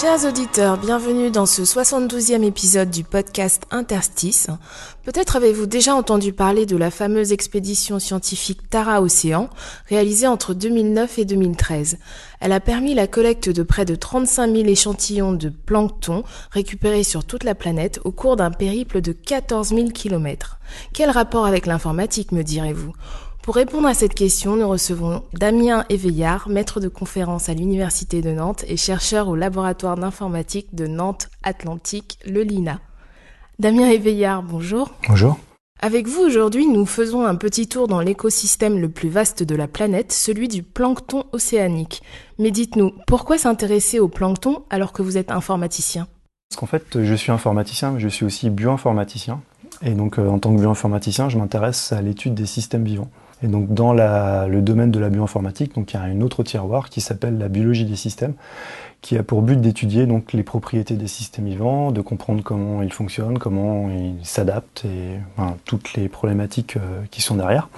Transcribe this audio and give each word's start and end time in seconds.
Chers 0.00 0.24
auditeurs, 0.24 0.78
bienvenue 0.78 1.30
dans 1.30 1.44
ce 1.44 1.60
72e 1.60 2.42
épisode 2.42 2.88
du 2.88 3.04
podcast 3.04 3.64
Interstice. 3.70 4.46
Peut-être 5.04 5.36
avez-vous 5.36 5.66
déjà 5.66 5.94
entendu 5.94 6.32
parler 6.32 6.64
de 6.64 6.78
la 6.78 6.90
fameuse 6.90 7.32
expédition 7.32 7.98
scientifique 7.98 8.70
Tara 8.70 9.02
Océan, 9.02 9.50
réalisée 9.90 10.26
entre 10.26 10.54
2009 10.54 11.18
et 11.18 11.24
2013. 11.26 11.98
Elle 12.40 12.52
a 12.52 12.60
permis 12.60 12.94
la 12.94 13.08
collecte 13.08 13.50
de 13.50 13.62
près 13.62 13.84
de 13.84 13.94
35 13.94 14.50
000 14.50 14.68
échantillons 14.68 15.34
de 15.34 15.50
plancton 15.50 16.24
récupérés 16.50 17.04
sur 17.04 17.26
toute 17.26 17.44
la 17.44 17.54
planète 17.54 18.00
au 18.04 18.10
cours 18.10 18.36
d'un 18.36 18.52
périple 18.52 19.02
de 19.02 19.12
14 19.12 19.68
000 19.68 19.88
kilomètres. 19.90 20.60
Quel 20.94 21.10
rapport 21.10 21.44
avec 21.44 21.66
l'informatique, 21.66 22.32
me 22.32 22.42
direz-vous? 22.42 22.94
Pour 23.42 23.54
répondre 23.54 23.88
à 23.88 23.94
cette 23.94 24.14
question, 24.14 24.56
nous 24.56 24.68
recevons 24.68 25.22
Damien 25.32 25.84
Éveillard, 25.88 26.48
maître 26.48 26.78
de 26.78 26.88
conférence 26.88 27.48
à 27.48 27.54
l'Université 27.54 28.20
de 28.20 28.32
Nantes 28.32 28.64
et 28.68 28.76
chercheur 28.76 29.28
au 29.28 29.36
laboratoire 29.36 29.96
d'informatique 29.96 30.74
de 30.74 30.86
Nantes 30.86 31.28
Atlantique, 31.42 32.18
le 32.26 32.42
LINA. 32.42 32.80
Damien 33.58 33.88
Éveillard, 33.88 34.42
bonjour. 34.42 34.90
Bonjour. 35.08 35.38
Avec 35.82 36.06
vous 36.06 36.20
aujourd'hui, 36.20 36.66
nous 36.66 36.84
faisons 36.84 37.24
un 37.24 37.34
petit 37.34 37.66
tour 37.66 37.88
dans 37.88 38.00
l'écosystème 38.00 38.78
le 38.78 38.90
plus 38.90 39.08
vaste 39.08 39.42
de 39.42 39.54
la 39.54 39.66
planète, 39.66 40.12
celui 40.12 40.46
du 40.46 40.62
plancton 40.62 41.24
océanique. 41.32 42.02
Mais 42.38 42.50
dites-nous, 42.50 42.92
pourquoi 43.06 43.38
s'intéresser 43.38 43.98
au 43.98 44.08
plancton 44.08 44.64
alors 44.68 44.92
que 44.92 45.00
vous 45.00 45.16
êtes 45.16 45.30
informaticien? 45.30 46.06
Parce 46.50 46.60
qu'en 46.60 46.66
fait, 46.66 47.02
je 47.02 47.14
suis 47.14 47.32
informaticien, 47.32 47.92
mais 47.92 48.00
je 48.00 48.08
suis 48.08 48.26
aussi 48.26 48.50
bioinformaticien. 48.50 49.40
Et 49.82 49.92
donc, 49.92 50.18
euh, 50.18 50.28
en 50.28 50.38
tant 50.38 50.54
que 50.54 50.60
bioinformaticien, 50.60 51.30
je 51.30 51.38
m'intéresse 51.38 51.92
à 51.92 52.02
l'étude 52.02 52.34
des 52.34 52.44
systèmes 52.44 52.84
vivants. 52.84 53.10
Et 53.42 53.48
donc, 53.48 53.72
dans 53.72 53.92
le 53.92 54.60
domaine 54.60 54.90
de 54.90 54.98
la 54.98 55.08
bioinformatique, 55.08 55.74
donc, 55.74 55.92
il 55.92 55.96
y 55.96 55.98
a 55.98 56.02
un 56.02 56.20
autre 56.20 56.42
tiroir 56.42 56.90
qui 56.90 57.00
s'appelle 57.00 57.38
la 57.38 57.48
biologie 57.48 57.84
des 57.84 57.96
systèmes, 57.96 58.34
qui 59.00 59.16
a 59.16 59.22
pour 59.22 59.42
but 59.42 59.60
d'étudier 59.60 60.06
donc 60.06 60.32
les 60.32 60.42
propriétés 60.42 60.94
des 60.94 61.08
systèmes 61.08 61.46
vivants, 61.46 61.90
de 61.90 62.00
comprendre 62.02 62.42
comment 62.42 62.82
ils 62.82 62.92
fonctionnent, 62.92 63.38
comment 63.38 63.88
ils 63.90 64.24
s'adaptent 64.26 64.84
et 64.84 65.18
toutes 65.64 65.94
les 65.94 66.08
problématiques 66.08 66.76
euh, 66.76 67.02
qui 67.10 67.22
sont 67.22 67.36
derrière. 67.36 67.68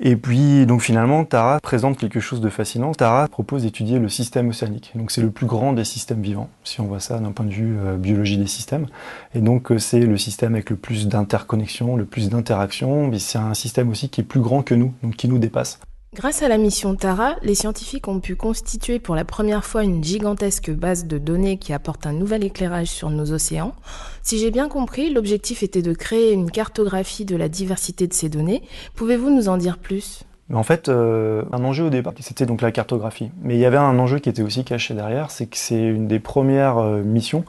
Et 0.00 0.16
puis, 0.16 0.66
donc 0.66 0.82
finalement, 0.82 1.24
Tara 1.24 1.60
présente 1.60 1.96
quelque 1.96 2.18
chose 2.18 2.40
de 2.40 2.48
fascinant. 2.48 2.92
Tara 2.92 3.28
propose 3.28 3.62
d'étudier 3.62 3.98
le 3.98 4.08
système 4.08 4.48
océanique. 4.48 4.90
Donc, 4.96 5.12
c'est 5.12 5.22
le 5.22 5.30
plus 5.30 5.46
grand 5.46 5.72
des 5.72 5.84
systèmes 5.84 6.20
vivants, 6.20 6.50
si 6.64 6.80
on 6.80 6.86
voit 6.86 7.00
ça 7.00 7.18
d'un 7.20 7.30
point 7.30 7.46
de 7.46 7.52
vue 7.52 7.78
euh, 7.78 7.96
biologie 7.96 8.36
des 8.36 8.48
systèmes. 8.48 8.86
Et 9.34 9.40
donc, 9.40 9.70
euh, 9.70 9.78
c'est 9.78 10.00
le 10.00 10.18
système 10.18 10.54
avec 10.54 10.70
le 10.70 10.76
plus 10.76 11.06
d'interconnexions, 11.06 11.96
le 11.96 12.04
plus 12.04 12.28
d'interactions. 12.28 13.10
C'est 13.18 13.38
un 13.38 13.54
système 13.54 13.88
aussi 13.88 14.08
qui 14.08 14.20
est 14.20 14.24
plus 14.24 14.40
grand 14.40 14.62
que 14.62 14.74
nous, 14.74 14.92
donc 15.02 15.14
qui 15.14 15.28
nous 15.28 15.38
dépasse. 15.38 15.78
Grâce 16.14 16.44
à 16.44 16.48
la 16.48 16.58
mission 16.58 16.94
Tara, 16.94 17.34
les 17.42 17.56
scientifiques 17.56 18.06
ont 18.06 18.20
pu 18.20 18.36
constituer 18.36 19.00
pour 19.00 19.16
la 19.16 19.24
première 19.24 19.64
fois 19.64 19.82
une 19.82 20.04
gigantesque 20.04 20.70
base 20.70 21.06
de 21.06 21.18
données 21.18 21.58
qui 21.58 21.72
apporte 21.72 22.06
un 22.06 22.12
nouvel 22.12 22.44
éclairage 22.44 22.86
sur 22.86 23.10
nos 23.10 23.32
océans. 23.32 23.74
Si 24.22 24.38
j'ai 24.38 24.52
bien 24.52 24.68
compris, 24.68 25.12
l'objectif 25.12 25.64
était 25.64 25.82
de 25.82 25.92
créer 25.92 26.30
une 26.30 26.52
cartographie 26.52 27.24
de 27.24 27.34
la 27.34 27.48
diversité 27.48 28.06
de 28.06 28.12
ces 28.12 28.28
données. 28.28 28.62
Pouvez-vous 28.94 29.30
nous 29.30 29.48
en 29.48 29.56
dire 29.56 29.76
plus? 29.76 30.22
En 30.52 30.62
fait, 30.62 30.90
euh, 30.90 31.42
un 31.52 31.64
enjeu 31.64 31.84
au 31.84 31.90
départ, 31.90 32.12
c'était 32.20 32.44
donc 32.44 32.60
la 32.60 32.70
cartographie. 32.70 33.30
Mais 33.42 33.54
il 33.54 33.60
y 33.60 33.64
avait 33.64 33.78
un 33.78 33.98
enjeu 33.98 34.18
qui 34.18 34.28
était 34.28 34.42
aussi 34.42 34.62
caché 34.62 34.92
derrière, 34.92 35.30
c'est 35.30 35.46
que 35.46 35.56
c'est 35.56 35.80
une 35.80 36.06
des 36.06 36.18
premières 36.18 36.76
euh, 36.76 37.02
missions 37.02 37.44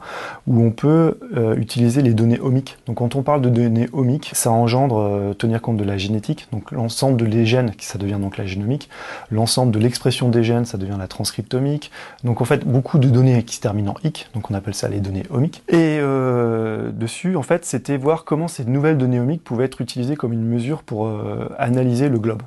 où 0.46 0.62
on 0.62 0.70
peut 0.70 1.18
euh, 1.36 1.56
utiliser 1.56 2.00
les 2.00 2.14
données 2.14 2.40
omiques. 2.40 2.78
Donc 2.86 2.96
quand 2.96 3.14
on 3.14 3.22
parle 3.22 3.42
de 3.42 3.50
données 3.50 3.88
omiques, 3.92 4.30
ça 4.32 4.50
engendre 4.50 5.34
tenir 5.36 5.60
compte 5.60 5.76
de 5.76 5.84
la 5.84 5.98
génétique, 5.98 6.48
donc 6.52 6.72
l'ensemble 6.72 7.18
de 7.18 7.26
les 7.26 7.44
gènes, 7.44 7.72
ça 7.78 7.98
devient 7.98 8.18
donc 8.18 8.38
la 8.38 8.46
génomique, 8.46 8.88
l'ensemble 9.30 9.72
de 9.72 9.78
l'expression 9.78 10.30
des 10.30 10.42
gènes, 10.42 10.64
ça 10.64 10.78
devient 10.78 10.96
la 10.98 11.06
transcriptomique. 11.06 11.90
Donc 12.24 12.40
en 12.40 12.44
fait, 12.46 12.66
beaucoup 12.66 12.98
de 12.98 13.08
données 13.08 13.42
qui 13.42 13.56
se 13.56 13.60
terminent 13.60 13.92
en 13.92 14.06
ic, 14.08 14.30
donc 14.34 14.50
on 14.50 14.54
appelle 14.54 14.74
ça 14.74 14.88
les 14.88 15.00
données 15.00 15.24
omiques. 15.30 15.62
Et 15.68 15.98
dessus, 16.92 17.36
en 17.36 17.42
fait, 17.42 17.64
c'était 17.66 17.96
voir 17.96 18.24
comment 18.24 18.48
ces 18.48 18.64
nouvelles 18.64 18.98
données 18.98 19.20
omiques 19.20 19.44
pouvaient 19.44 19.66
être 19.66 19.80
utilisées 19.80 20.16
comme 20.16 20.32
une 20.32 20.44
mesure 20.44 20.82
pour 20.82 21.10
analyser 21.58 22.08
le 22.08 22.18
globe. 22.18 22.42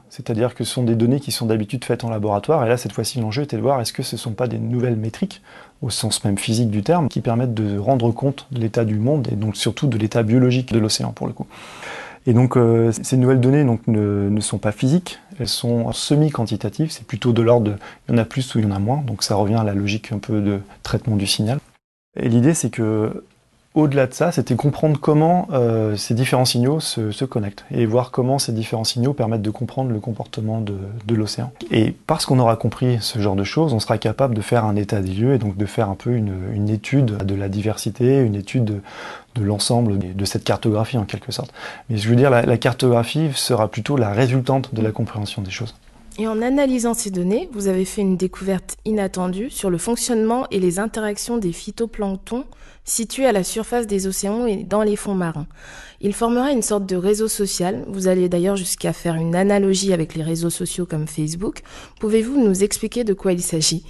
Que 0.55 0.63
ce 0.63 0.73
sont 0.73 0.83
des 0.83 0.95
données 0.95 1.19
qui 1.19 1.31
sont 1.31 1.45
d'habitude 1.45 1.85
faites 1.85 2.03
en 2.03 2.09
laboratoire, 2.09 2.65
et 2.65 2.69
là, 2.69 2.77
cette 2.77 2.91
fois-ci, 2.93 3.19
l'enjeu 3.19 3.43
était 3.43 3.57
de 3.57 3.61
voir 3.61 3.79
est-ce 3.81 3.93
que 3.93 4.03
ce 4.03 4.15
ne 4.15 4.19
sont 4.19 4.31
pas 4.31 4.47
des 4.47 4.57
nouvelles 4.57 4.95
métriques, 4.95 5.41
au 5.81 5.89
sens 5.89 6.23
même 6.23 6.37
physique 6.37 6.69
du 6.69 6.83
terme, 6.83 7.09
qui 7.09 7.21
permettent 7.21 7.53
de 7.53 7.77
rendre 7.77 8.11
compte 8.11 8.47
de 8.51 8.59
l'état 8.59 8.85
du 8.85 8.95
monde, 8.95 9.27
et 9.31 9.35
donc 9.35 9.55
surtout 9.55 9.87
de 9.87 9.97
l'état 9.97 10.23
biologique 10.23 10.73
de 10.73 10.79
l'océan, 10.79 11.11
pour 11.11 11.27
le 11.27 11.33
coup. 11.33 11.47
Et 12.25 12.33
donc, 12.33 12.57
euh, 12.57 12.91
ces 13.01 13.17
nouvelles 13.17 13.39
données 13.39 13.63
donc, 13.63 13.81
ne, 13.87 14.29
ne 14.29 14.41
sont 14.41 14.57
pas 14.57 14.71
physiques, 14.71 15.19
elles 15.39 15.47
sont 15.47 15.91
semi-quantitatives, 15.91 16.91
c'est 16.91 17.05
plutôt 17.05 17.31
de 17.31 17.41
l'ordre 17.41 17.71
de 17.71 17.75
il 18.07 18.11
y 18.11 18.15
en 18.15 18.17
a 18.17 18.25
plus 18.25 18.53
ou 18.55 18.59
il 18.59 18.65
y 18.65 18.67
en 18.67 18.75
a 18.75 18.79
moins, 18.79 19.01
donc 19.05 19.23
ça 19.23 19.35
revient 19.35 19.55
à 19.55 19.63
la 19.63 19.73
logique 19.73 20.11
un 20.11 20.19
peu 20.19 20.41
de 20.41 20.59
traitement 20.83 21.15
du 21.15 21.27
signal. 21.27 21.59
Et 22.19 22.27
l'idée, 22.27 22.53
c'est 22.53 22.69
que 22.69 23.23
au-delà 23.75 24.07
de 24.07 24.13
ça, 24.13 24.31
c'était 24.31 24.55
comprendre 24.55 24.99
comment 24.99 25.47
euh, 25.51 25.95
ces 25.95 26.15
différents 26.15 26.45
signaux 26.45 26.79
se, 26.79 27.25
connectent 27.25 27.65
et 27.71 27.85
voir 27.85 28.09
comment 28.09 28.39
ces 28.39 28.51
différents 28.51 28.83
signaux 28.83 29.13
permettent 29.13 29.43
de 29.43 29.49
comprendre 29.51 29.91
le 29.91 29.99
comportement 29.99 30.59
de, 30.59 30.75
l'océan. 31.13 31.51
Et 31.71 31.93
parce 32.07 32.25
qu'on 32.25 32.39
aura 32.39 32.55
compris 32.55 32.97
ce 33.01 33.19
genre 33.19 33.35
de 33.35 33.43
choses, 33.43 33.73
on 33.73 33.79
sera 33.79 33.97
capable 33.97 34.33
de 34.33 34.41
faire 34.41 34.65
un 34.65 34.75
état 34.75 35.01
des 35.01 35.11
lieux 35.11 35.33
et 35.35 35.37
donc 35.37 35.55
de 35.55 35.65
faire 35.65 35.89
un 35.89 35.95
peu 35.95 36.11
une, 36.11 36.69
étude 36.69 37.17
de 37.17 37.35
la 37.35 37.49
diversité, 37.49 38.19
une 38.19 38.35
étude 38.35 38.65
de, 38.65 38.81
de 39.35 39.43
l'ensemble 39.43 39.97
de 39.97 40.25
cette 40.25 40.43
cartographie 40.43 40.97
en 40.97 41.05
quelque 41.05 41.31
sorte. 41.31 41.53
Mais 41.89 41.97
je 41.97 42.09
veux 42.09 42.15
dire, 42.15 42.29
la, 42.29 42.43
la 42.43 42.57
cartographie 42.57 43.29
sera 43.35 43.67
plutôt 43.67 43.97
la 43.97 44.11
résultante 44.11 44.73
de 44.73 44.81
la 44.81 44.91
compréhension 44.91 45.41
des 45.41 45.51
choses. 45.51 45.75
Et 46.19 46.27
en 46.27 46.41
analysant 46.41 46.93
ces 46.93 47.11
données, 47.11 47.47
vous 47.53 47.69
avez 47.69 47.85
fait 47.85 48.01
une 48.01 48.17
découverte 48.17 48.75
inattendue 48.83 49.49
sur 49.49 49.69
le 49.69 49.77
fonctionnement 49.77 50.45
et 50.51 50.59
les 50.59 50.77
interactions 50.77 51.37
des 51.37 51.53
phytoplanctons 51.53 52.43
situés 52.83 53.25
à 53.25 53.31
la 53.31 53.45
surface 53.45 53.87
des 53.87 54.05
océans 54.05 54.45
et 54.45 54.57
dans 54.57 54.83
les 54.83 54.97
fonds 54.97 55.15
marins. 55.15 55.47
Il 56.01 56.13
formera 56.13 56.51
une 56.51 56.61
sorte 56.61 56.85
de 56.85 56.97
réseau 56.97 57.29
social. 57.29 57.85
Vous 57.87 58.09
allez 58.09 58.27
d'ailleurs 58.27 58.57
jusqu'à 58.57 58.91
faire 58.91 59.15
une 59.15 59.33
analogie 59.33 59.93
avec 59.93 60.13
les 60.13 60.23
réseaux 60.23 60.49
sociaux 60.49 60.85
comme 60.85 61.07
Facebook. 61.07 61.61
Pouvez-vous 62.01 62.37
nous 62.37 62.65
expliquer 62.65 63.05
de 63.05 63.13
quoi 63.13 63.31
il 63.31 63.41
s'agit? 63.41 63.85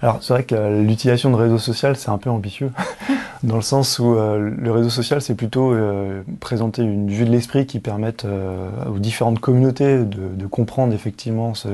Alors 0.00 0.20
c'est 0.20 0.32
vrai 0.32 0.42
que 0.42 0.82
l'utilisation 0.82 1.30
de 1.30 1.36
réseau 1.36 1.58
social 1.58 1.96
c'est 1.96 2.10
un 2.10 2.18
peu 2.18 2.30
ambitieux, 2.30 2.72
dans 3.42 3.56
le 3.56 3.62
sens 3.62 3.98
où 3.98 4.14
euh, 4.14 4.50
le 4.56 4.70
réseau 4.72 4.90
social 4.90 5.20
c'est 5.22 5.34
plutôt 5.34 5.72
euh, 5.72 6.22
présenter 6.40 6.82
une 6.82 7.10
vue 7.10 7.24
de 7.24 7.30
l'esprit 7.30 7.66
qui 7.66 7.80
permette 7.80 8.24
euh, 8.24 8.68
aux 8.90 8.98
différentes 8.98 9.38
communautés 9.38 9.98
de, 9.98 10.28
de 10.34 10.46
comprendre 10.46 10.92
effectivement 10.92 11.54
ce, 11.54 11.68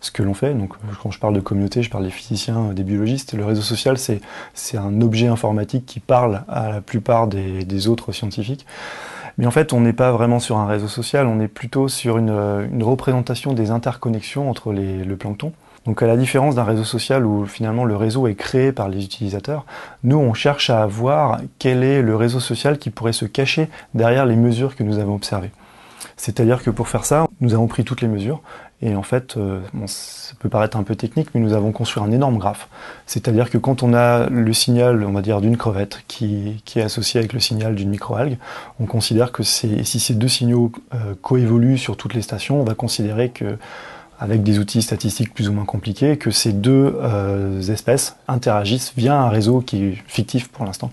ce 0.00 0.10
que 0.10 0.22
l'on 0.22 0.34
fait. 0.34 0.54
Donc 0.54 0.74
quand 1.02 1.10
je 1.10 1.18
parle 1.18 1.34
de 1.34 1.40
communauté, 1.40 1.82
je 1.82 1.90
parle 1.90 2.04
des 2.04 2.10
physiciens, 2.10 2.72
des 2.72 2.84
biologistes. 2.84 3.34
Le 3.34 3.44
réseau 3.44 3.62
social 3.62 3.96
c'est 3.98 4.76
un 4.76 5.00
objet 5.00 5.26
informatique 5.26 5.86
qui 5.86 6.00
parle 6.00 6.42
à 6.48 6.70
la 6.70 6.80
plupart 6.80 7.26
des, 7.26 7.64
des 7.64 7.88
autres 7.88 8.12
scientifiques. 8.12 8.66
Mais 9.38 9.46
en 9.46 9.50
fait, 9.50 9.72
on 9.72 9.80
n'est 9.80 9.94
pas 9.94 10.12
vraiment 10.12 10.38
sur 10.38 10.58
un 10.58 10.66
réseau 10.66 10.88
social, 10.88 11.26
on 11.26 11.40
est 11.40 11.48
plutôt 11.48 11.88
sur 11.88 12.18
une, 12.18 12.28
euh, 12.28 12.66
une 12.70 12.82
représentation 12.82 13.54
des 13.54 13.70
interconnexions 13.70 14.50
entre 14.50 14.70
les, 14.72 15.02
le 15.02 15.16
plancton. 15.16 15.52
Donc 15.86 16.02
à 16.02 16.06
la 16.06 16.16
différence 16.16 16.54
d'un 16.54 16.64
réseau 16.64 16.84
social 16.84 17.24
où 17.24 17.46
finalement 17.46 17.84
le 17.84 17.96
réseau 17.96 18.26
est 18.26 18.34
créé 18.34 18.72
par 18.72 18.88
les 18.88 19.02
utilisateurs, 19.04 19.64
nous 20.04 20.18
on 20.18 20.34
cherche 20.34 20.70
à 20.70 20.86
voir 20.86 21.40
quel 21.58 21.82
est 21.82 22.02
le 22.02 22.16
réseau 22.16 22.40
social 22.40 22.78
qui 22.78 22.90
pourrait 22.90 23.12
se 23.12 23.24
cacher 23.24 23.68
derrière 23.94 24.26
les 24.26 24.36
mesures 24.36 24.76
que 24.76 24.82
nous 24.82 24.98
avons 24.98 25.14
observées. 25.14 25.50
C'est-à-dire 26.16 26.62
que 26.62 26.70
pour 26.70 26.88
faire 26.88 27.06
ça, 27.06 27.26
nous 27.40 27.54
avons 27.54 27.66
pris 27.66 27.84
toutes 27.84 28.02
les 28.02 28.08
mesures 28.08 28.42
et 28.82 28.94
en 28.96 29.02
fait, 29.02 29.36
euh, 29.36 29.60
bon, 29.74 29.86
ça 29.86 30.32
peut 30.38 30.48
paraître 30.48 30.76
un 30.78 30.82
peu 30.82 30.96
technique, 30.96 31.28
mais 31.34 31.40
nous 31.40 31.52
avons 31.52 31.70
construit 31.70 32.02
un 32.02 32.10
énorme 32.10 32.38
graphe. 32.38 32.68
C'est-à-dire 33.06 33.50
que 33.50 33.58
quand 33.58 33.82
on 33.82 33.92
a 33.92 34.26
le 34.30 34.52
signal, 34.54 35.04
on 35.04 35.12
va 35.12 35.20
dire, 35.20 35.42
d'une 35.42 35.58
crevette 35.58 36.02
qui, 36.08 36.62
qui 36.64 36.78
est 36.78 36.82
associé 36.82 37.20
avec 37.20 37.34
le 37.34 37.40
signal 37.40 37.74
d'une 37.74 37.90
microalgue, 37.90 38.38
on 38.78 38.86
considère 38.86 39.32
que 39.32 39.42
si 39.42 39.84
ces 39.84 40.14
deux 40.14 40.28
signaux 40.28 40.72
euh, 40.94 41.14
coévoluent 41.20 41.76
sur 41.76 41.98
toutes 41.98 42.14
les 42.14 42.22
stations, 42.22 42.58
on 42.58 42.64
va 42.64 42.74
considérer 42.74 43.28
que 43.28 43.58
avec 44.20 44.42
des 44.42 44.58
outils 44.58 44.82
statistiques 44.82 45.32
plus 45.34 45.48
ou 45.48 45.52
moins 45.52 45.64
compliqués, 45.64 46.18
que 46.18 46.30
ces 46.30 46.52
deux 46.52 46.96
euh, 47.00 47.60
espèces 47.62 48.16
interagissent 48.28 48.92
via 48.96 49.18
un 49.18 49.30
réseau 49.30 49.60
qui 49.62 49.84
est 49.84 49.98
fictif 50.06 50.48
pour 50.48 50.66
l'instant. 50.66 50.90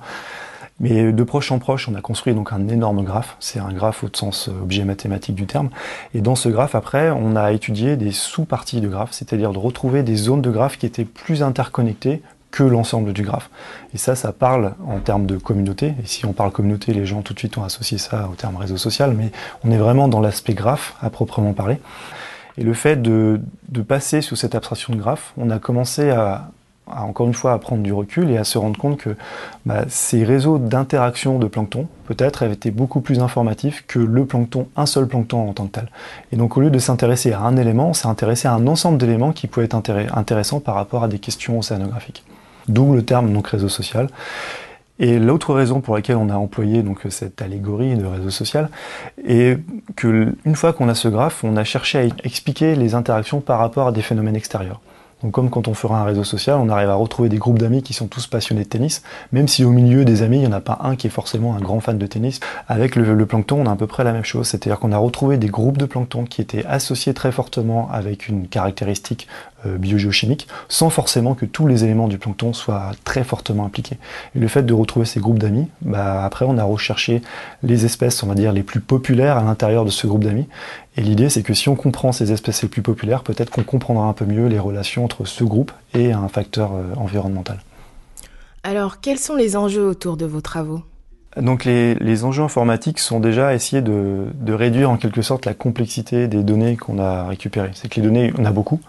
Mais 0.79 1.11
de 1.11 1.23
proche 1.23 1.51
en 1.51 1.59
proche, 1.59 1.89
on 1.89 1.95
a 1.95 2.01
construit 2.01 2.33
donc 2.35 2.53
un 2.53 2.67
énorme 2.67 3.03
graphe. 3.03 3.35
C'est 3.39 3.59
un 3.59 3.73
graphe 3.73 4.03
au 4.03 4.09
sens 4.13 4.47
euh, 4.47 4.63
objet 4.63 4.85
mathématique 4.85 5.35
du 5.35 5.45
terme. 5.45 5.69
Et 6.13 6.21
dans 6.21 6.35
ce 6.35 6.49
graphe, 6.49 6.75
après, 6.75 7.09
on 7.09 7.35
a 7.35 7.51
étudié 7.51 7.97
des 7.97 8.11
sous-parties 8.11 8.79
de 8.79 8.87
graphe, 8.87 9.11
c'est-à-dire 9.11 9.51
de 9.51 9.57
retrouver 9.57 10.03
des 10.03 10.15
zones 10.15 10.41
de 10.41 10.51
graphe 10.51 10.77
qui 10.77 10.85
étaient 10.85 11.05
plus 11.05 11.43
interconnectées 11.43 12.21
que 12.51 12.63
l'ensemble 12.63 13.11
du 13.11 13.23
graphe. 13.23 13.49
Et 13.93 13.97
ça, 13.97 14.15
ça 14.15 14.31
parle 14.31 14.73
en 14.87 14.99
termes 14.99 15.25
de 15.25 15.37
communauté. 15.37 15.95
Et 16.01 16.05
si 16.05 16.25
on 16.25 16.31
parle 16.31 16.51
communauté, 16.51 16.93
les 16.93 17.05
gens 17.05 17.21
tout 17.21 17.33
de 17.33 17.39
suite 17.39 17.57
ont 17.57 17.63
associé 17.63 17.97
ça 17.97 18.29
au 18.31 18.35
terme 18.35 18.55
réseau 18.55 18.77
social, 18.77 19.13
mais 19.17 19.31
on 19.65 19.71
est 19.71 19.77
vraiment 19.77 20.07
dans 20.07 20.21
l'aspect 20.21 20.53
graphe 20.53 20.95
à 21.01 21.09
proprement 21.09 21.53
parler. 21.53 21.77
Et 22.57 22.63
le 22.63 22.73
fait 22.73 23.01
de, 23.01 23.39
passer 23.87 24.21
sous 24.21 24.35
cette 24.35 24.55
abstraction 24.55 24.93
de 24.93 24.99
graphe, 24.99 25.33
on 25.37 25.49
a 25.49 25.59
commencé 25.59 26.09
à, 26.09 26.49
encore 26.87 27.27
une 27.27 27.33
fois 27.33 27.53
à 27.53 27.59
prendre 27.59 27.83
du 27.83 27.93
recul 27.93 28.31
et 28.31 28.37
à 28.37 28.43
se 28.43 28.57
rendre 28.57 28.77
compte 28.77 28.97
que 28.97 29.15
bah, 29.65 29.85
ces 29.87 30.23
réseaux 30.23 30.57
d'interaction 30.57 31.37
de 31.37 31.47
plancton, 31.47 31.87
peut-être, 32.05 32.43
avaient 32.43 32.53
été 32.53 32.71
beaucoup 32.71 33.01
plus 33.01 33.19
informatifs 33.19 33.85
que 33.87 33.99
le 33.99 34.25
plancton, 34.25 34.67
un 34.75 34.85
seul 34.85 35.07
plancton 35.07 35.49
en 35.49 35.53
tant 35.53 35.67
que 35.67 35.73
tel. 35.73 35.89
Et 36.31 36.35
donc 36.35 36.57
au 36.57 36.61
lieu 36.61 36.71
de 36.71 36.79
s'intéresser 36.79 37.33
à 37.33 37.41
un 37.41 37.57
élément, 37.57 37.89
on 37.89 37.93
s'est 37.93 38.07
intéressé 38.07 38.47
à 38.47 38.53
un 38.53 38.65
ensemble 38.67 38.97
d'éléments 38.97 39.31
qui 39.31 39.47
pouvaient 39.47 39.65
être 39.65 39.75
intéressants 39.75 40.59
par 40.59 40.75
rapport 40.75 41.03
à 41.03 41.07
des 41.07 41.19
questions 41.19 41.59
océanographiques. 41.59 42.23
D'où 42.67 42.93
le 42.93 43.03
terme 43.03 43.31
donc 43.31 43.47
réseau 43.47 43.69
social. 43.69 44.09
Et 44.99 45.19
l'autre 45.19 45.53
raison 45.53 45.81
pour 45.81 45.95
laquelle 45.95 46.17
on 46.17 46.29
a 46.29 46.35
employé 46.35 46.81
donc 46.81 47.01
cette 47.09 47.41
allégorie 47.41 47.95
de 47.95 48.05
réseau 48.05 48.29
social 48.29 48.69
est 49.25 49.59
que 49.95 50.33
une 50.45 50.55
fois 50.55 50.73
qu'on 50.73 50.89
a 50.89 50.95
ce 50.95 51.07
graphe, 51.07 51.43
on 51.43 51.55
a 51.55 51.63
cherché 51.63 51.99
à 51.99 52.03
expliquer 52.23 52.75
les 52.75 52.95
interactions 52.95 53.39
par 53.39 53.59
rapport 53.59 53.87
à 53.87 53.91
des 53.91 54.01
phénomènes 54.01 54.35
extérieurs. 54.35 54.81
Donc 55.23 55.31
comme 55.31 55.49
quand 55.49 55.67
on 55.67 55.73
fera 55.73 55.99
un 56.01 56.03
réseau 56.03 56.23
social, 56.23 56.57
on 56.59 56.69
arrive 56.69 56.89
à 56.89 56.95
retrouver 56.95 57.27
des 57.27 57.37
groupes 57.37 57.57
d'amis 57.57 57.81
qui 57.81 57.93
sont 57.93 58.07
tous 58.07 58.27
passionnés 58.27 58.63
de 58.63 58.69
tennis, 58.69 59.01
même 59.31 59.47
si 59.47 59.63
au 59.63 59.71
milieu 59.71 60.05
des 60.05 60.21
amis, 60.21 60.37
il 60.37 60.41
n'y 60.41 60.47
en 60.47 60.51
a 60.51 60.61
pas 60.61 60.77
un 60.83 60.95
qui 60.95 61.07
est 61.07 61.11
forcément 61.11 61.55
un 61.55 61.59
grand 61.59 61.79
fan 61.79 61.97
de 61.97 62.05
tennis. 62.05 62.39
Avec 62.67 62.95
le, 62.95 63.25
plancton, 63.25 63.61
on 63.61 63.65
a 63.65 63.71
à 63.71 63.75
peu 63.75 63.87
près 63.87 64.03
la 64.03 64.13
même 64.13 64.23
chose, 64.23 64.47
c'est-à-dire 64.47 64.79
qu'on 64.79 64.91
a 64.91 64.97
retrouvé 64.97 65.37
des 65.37 65.47
groupes 65.47 65.77
de 65.77 65.85
plancton 65.85 66.25
qui 66.25 66.41
étaient 66.41 66.65
associés 66.65 67.15
très 67.15 67.31
fortement 67.31 67.89
avec 67.91 68.27
une 68.27 68.47
caractéristique 68.47 69.27
euh, 69.65 69.77
biogéochimique, 69.77 70.47
sans 70.69 70.91
forcément 70.91 71.33
que 71.33 71.45
tous 71.45 71.65
les 71.65 71.83
éléments 71.83 72.07
du 72.07 72.19
plancton 72.19 72.53
soient 72.53 72.91
très 73.03 73.23
fortement 73.23 73.65
impliqués. 73.65 73.97
Et 74.35 74.39
le 74.39 74.47
fait 74.47 74.63
de 74.63 74.73
retrouver 74.73 75.05
ces 75.05 75.19
groupes 75.19 75.39
d'amis, 75.39 75.67
bah, 75.81 76.23
après 76.23 76.45
on 76.47 76.59
a 76.59 76.63
recherché 76.63 77.23
les 77.63 77.83
espèces, 77.83 78.21
on 78.21 78.27
va 78.27 78.35
dire, 78.35 78.53
les 78.53 78.61
plus 78.61 78.81
populaires 78.81 79.37
à 79.37 79.43
l'intérieur 79.43 79.83
de 79.83 79.89
ce 79.89 80.05
groupe 80.05 80.23
d'amis. 80.23 80.47
Et 80.95 81.01
l'idée, 81.01 81.29
c'est 81.29 81.41
que 81.41 81.55
si 81.55 81.69
on 81.69 81.75
comprend 81.75 82.11
ces 82.11 82.31
espèces 82.31 82.61
les 82.61 82.69
plus 82.69 82.83
populaires, 82.83 83.23
peut-être 83.23 83.49
qu'on 83.49 83.63
comprendra 83.63 84.05
un 84.05 84.13
peu 84.13 84.25
mieux 84.25 84.47
les 84.47 84.59
relations 84.59 85.03
entre 85.03 85.25
ce 85.25 85.43
groupe 85.43 85.71
et 85.93 86.11
un 86.11 86.27
facteur 86.27 86.73
euh, 86.73 86.93
environnemental. 86.95 87.59
Alors, 88.63 88.99
quels 88.99 89.19
sont 89.19 89.35
les 89.35 89.55
enjeux 89.55 89.87
autour 89.87 90.17
de 90.17 90.25
vos 90.25 90.41
travaux? 90.41 90.81
Donc 91.35 91.65
les, 91.65 92.23
enjeux 92.23 92.43
informatiques 92.43 92.99
sont 92.99 93.19
déjà 93.19 93.53
essayer 93.53 93.81
de, 93.81 94.25
de, 94.33 94.53
réduire 94.53 94.89
en 94.89 94.97
quelque 94.97 95.21
sorte 95.21 95.45
la 95.45 95.53
complexité 95.53 96.27
des 96.27 96.41
données 96.41 96.77
qu'on 96.77 96.97
a 96.97 97.27
récupérées. 97.27 97.69
C'est 97.75 97.89
que 97.89 97.97
les 97.97 98.07
données, 98.07 98.33
on 98.39 98.45
a 98.45 98.51
beaucoup, 98.51 98.81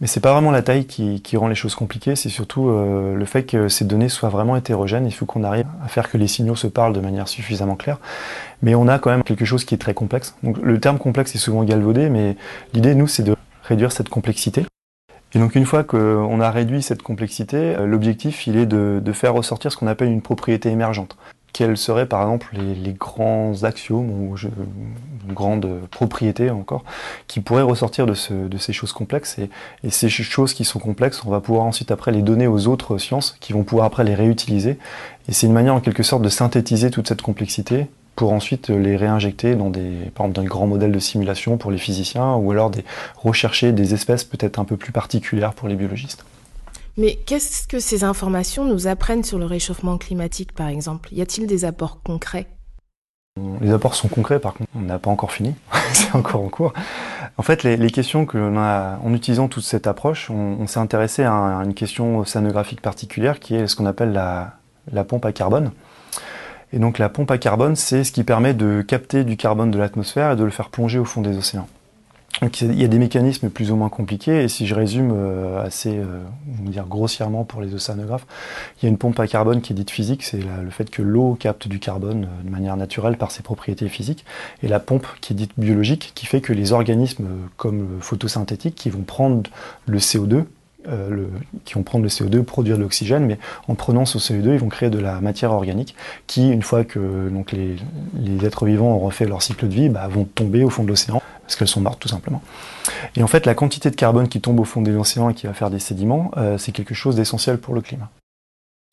mais 0.00 0.06
c'est 0.06 0.20
pas 0.20 0.32
vraiment 0.32 0.50
la 0.50 0.62
taille 0.62 0.86
qui, 0.86 1.36
rend 1.36 1.48
les 1.48 1.54
choses 1.54 1.74
compliquées, 1.74 2.14
c'est 2.14 2.28
surtout 2.28 2.68
euh, 2.68 3.14
le 3.14 3.24
fait 3.24 3.44
que 3.44 3.68
ces 3.68 3.84
données 3.84 4.08
soient 4.08 4.28
vraiment 4.28 4.56
hétérogènes. 4.56 5.06
Il 5.06 5.12
faut 5.12 5.26
qu'on 5.26 5.42
arrive 5.42 5.66
à 5.84 5.88
faire 5.88 6.08
que 6.08 6.16
les 6.16 6.28
signaux 6.28 6.54
se 6.54 6.68
parlent 6.68 6.92
de 6.92 7.00
manière 7.00 7.26
suffisamment 7.26 7.74
claire. 7.74 7.98
Mais 8.62 8.74
on 8.74 8.86
a 8.86 8.98
quand 8.98 9.10
même 9.10 9.24
quelque 9.24 9.44
chose 9.44 9.64
qui 9.64 9.74
est 9.74 9.78
très 9.78 9.94
complexe. 9.94 10.36
Donc 10.42 10.58
le 10.62 10.78
terme 10.78 10.98
complexe 10.98 11.34
est 11.34 11.38
souvent 11.38 11.64
galvaudé, 11.64 12.10
mais 12.10 12.36
l'idée, 12.74 12.94
nous, 12.94 13.08
c'est 13.08 13.24
de 13.24 13.34
réduire 13.64 13.90
cette 13.90 14.08
complexité. 14.08 14.64
Et 15.34 15.38
donc 15.38 15.56
une 15.56 15.66
fois 15.66 15.84
qu'on 15.84 16.40
a 16.40 16.50
réduit 16.50 16.82
cette 16.82 17.02
complexité, 17.02 17.56
euh, 17.56 17.86
l'objectif, 17.86 18.46
il 18.46 18.56
est 18.56 18.66
de, 18.66 19.00
de 19.04 19.12
faire 19.12 19.34
ressortir 19.34 19.72
ce 19.72 19.76
qu'on 19.76 19.88
appelle 19.88 20.08
une 20.08 20.22
propriété 20.22 20.70
émergente 20.70 21.16
quels 21.58 21.76
seraient 21.76 22.06
par 22.06 22.22
exemple 22.22 22.56
les, 22.56 22.92
grands 22.92 23.64
axiomes 23.64 24.08
ou 24.10 24.36
une 25.26 25.34
grande 25.34 25.68
propriété 25.90 26.50
encore 26.50 26.84
qui 27.26 27.40
pourraient 27.40 27.62
ressortir 27.62 28.06
de, 28.06 28.14
ces 28.14 28.72
choses 28.72 28.92
complexes 28.92 29.40
et, 29.40 29.90
ces 29.90 30.08
choses 30.08 30.54
qui 30.54 30.64
sont 30.64 30.78
complexes 30.78 31.20
on 31.26 31.30
va 31.30 31.40
pouvoir 31.40 31.64
ensuite 31.64 31.90
après 31.90 32.12
les 32.12 32.22
donner 32.22 32.46
aux 32.46 32.68
autres 32.68 32.98
sciences 32.98 33.36
qui 33.40 33.52
vont 33.52 33.64
pouvoir 33.64 33.86
après 33.86 34.04
les 34.04 34.14
réutiliser 34.14 34.78
et 35.28 35.32
c'est 35.32 35.48
une 35.48 35.52
manière 35.52 35.74
en 35.74 35.80
quelque 35.80 36.04
sorte 36.04 36.22
de 36.22 36.28
synthétiser 36.28 36.92
toute 36.92 37.08
cette 37.08 37.22
complexité 37.22 37.88
pour 38.14 38.32
ensuite 38.32 38.68
les 38.68 38.96
réinjecter 38.96 39.56
dans 39.56 39.70
des, 39.70 40.10
par 40.14 40.26
exemple, 40.26 40.36
dans 40.36 40.44
grands 40.44 40.66
modèles 40.68 40.92
de 40.92 40.98
simulation 41.00 41.56
pour 41.56 41.72
les 41.72 41.78
physiciens 41.78 42.34
ou 42.34 42.52
alors 42.52 42.70
des, 42.70 42.84
rechercher 43.16 43.72
des 43.72 43.94
espèces 43.94 44.24
peut-être 44.24 44.58
un 44.58 44.64
peu 44.64 44.76
plus 44.76 44.90
particulières 44.90 45.54
pour 45.54 45.68
les 45.68 45.76
biologistes. 45.76 46.24
Mais 46.98 47.14
qu'est-ce 47.14 47.68
que 47.68 47.78
ces 47.78 48.02
informations 48.02 48.64
nous 48.64 48.88
apprennent 48.88 49.22
sur 49.22 49.38
le 49.38 49.46
réchauffement 49.46 49.98
climatique, 49.98 50.52
par 50.52 50.66
exemple? 50.66 51.08
Y 51.12 51.22
a-t-il 51.22 51.46
des 51.46 51.64
apports 51.64 52.02
concrets? 52.02 52.46
Les 53.60 53.70
apports 53.70 53.94
sont 53.94 54.08
concrets, 54.08 54.40
par 54.40 54.54
contre, 54.54 54.68
on 54.74 54.80
n'a 54.80 54.98
pas 54.98 55.10
encore 55.10 55.30
fini, 55.30 55.54
c'est 55.92 56.12
encore 56.16 56.42
en 56.42 56.48
cours. 56.48 56.72
En 57.36 57.42
fait, 57.42 57.62
les, 57.62 57.90
questions 57.92 58.26
que 58.26 58.36
en 58.36 59.14
utilisant 59.14 59.46
toute 59.46 59.62
cette 59.62 59.86
approche, 59.86 60.28
on, 60.28 60.66
s'est 60.66 60.80
intéressé 60.80 61.22
à, 61.22 61.32
une 61.64 61.74
question 61.74 62.18
océanographique 62.18 62.82
particulière 62.82 63.38
qui 63.38 63.54
est 63.54 63.68
ce 63.68 63.76
qu'on 63.76 63.86
appelle 63.86 64.12
la 64.12 65.04
pompe 65.04 65.24
à 65.24 65.30
carbone. 65.30 65.70
Et 66.72 66.78
donc 66.78 66.98
la 66.98 67.08
pompe 67.08 67.30
à 67.30 67.38
carbone, 67.38 67.76
c'est 67.76 68.04
ce 68.04 68.12
qui 68.12 68.24
permet 68.24 68.54
de 68.54 68.82
capter 68.82 69.22
du 69.22 69.36
carbone 69.36 69.70
de 69.70 69.78
l'atmosphère 69.78 70.32
et 70.32 70.36
de 70.36 70.44
le 70.44 70.50
faire 70.50 70.68
plonger 70.68 70.98
au 70.98 71.04
fond 71.04 71.22
des 71.22 71.36
océans. 71.36 71.68
Donc 72.42 72.60
il 72.60 72.80
y 72.80 72.84
a 72.84 72.88
des 72.88 72.98
mécanismes 72.98 73.50
plus 73.50 73.72
ou 73.72 73.76
moins 73.76 73.88
compliqués, 73.88 74.44
et 74.44 74.48
si 74.48 74.66
je 74.66 74.74
résume 74.74 75.12
euh, 75.12 75.64
assez 75.64 75.96
euh, 75.96 76.22
dire 76.46 76.86
grossièrement 76.86 77.44
pour 77.44 77.60
les 77.60 77.74
océanographes, 77.74 78.26
il 78.76 78.84
y 78.84 78.86
a 78.86 78.88
une 78.90 78.98
pompe 78.98 79.18
à 79.18 79.26
carbone 79.26 79.60
qui 79.60 79.72
est 79.72 79.76
dite 79.76 79.90
physique, 79.90 80.22
c'est 80.22 80.38
le 80.38 80.70
fait 80.70 80.88
que 80.88 81.02
l'eau 81.02 81.36
capte 81.38 81.66
du 81.66 81.80
carbone 81.80 82.24
euh, 82.24 82.44
de 82.44 82.50
manière 82.50 82.76
naturelle 82.76 83.16
par 83.16 83.32
ses 83.32 83.42
propriétés 83.42 83.88
physiques, 83.88 84.24
et 84.62 84.68
la 84.68 84.78
pompe 84.78 85.06
qui 85.20 85.32
est 85.32 85.36
dite 85.36 85.52
biologique, 85.56 86.12
qui 86.14 86.26
fait 86.26 86.40
que 86.40 86.52
les 86.52 86.72
organismes 86.72 87.26
comme 87.56 87.94
le 87.94 88.00
photosynthétique, 88.00 88.76
qui 88.76 88.90
vont 88.90 89.02
prendre 89.02 89.50
le 89.86 89.98
CO2, 89.98 90.44
qui 91.64 91.74
vont 91.74 91.82
prendre 91.82 92.04
le 92.04 92.08
CO2, 92.08 92.42
produire 92.42 92.76
de 92.76 92.82
l'oxygène, 92.82 93.26
mais 93.26 93.38
en 93.66 93.74
prenant 93.74 94.04
ce 94.04 94.18
CO2, 94.18 94.52
ils 94.54 94.58
vont 94.58 94.68
créer 94.68 94.90
de 94.90 94.98
la 94.98 95.20
matière 95.20 95.52
organique 95.52 95.94
qui, 96.26 96.50
une 96.50 96.62
fois 96.62 96.84
que 96.84 97.28
donc, 97.28 97.52
les, 97.52 97.76
êtres 98.44 98.66
vivants 98.66 98.94
auront 98.94 99.10
fait 99.10 99.26
leur 99.26 99.42
cycle 99.42 99.68
de 99.68 99.74
vie, 99.74 99.88
bah, 99.88 100.06
vont 100.08 100.24
tomber 100.24 100.64
au 100.64 100.70
fond 100.70 100.84
de 100.84 100.88
l'océan 100.88 101.22
parce 101.42 101.56
qu'elles 101.56 101.68
sont 101.68 101.80
mortes 101.80 101.98
tout 101.98 102.08
simplement. 102.08 102.42
Et 103.16 103.22
en 103.22 103.26
fait, 103.26 103.46
la 103.46 103.54
quantité 103.54 103.90
de 103.90 103.96
carbone 103.96 104.28
qui 104.28 104.40
tombe 104.40 104.60
au 104.60 104.64
fond 104.64 104.82
des 104.82 104.94
océans 104.94 105.30
et 105.30 105.34
qui 105.34 105.46
va 105.46 105.54
faire 105.54 105.70
des 105.70 105.78
sédiments, 105.78 106.30
euh, 106.36 106.58
c'est 106.58 106.72
quelque 106.72 106.94
chose 106.94 107.16
d'essentiel 107.16 107.56
pour 107.56 107.74
le 107.74 107.80
climat. 107.80 108.10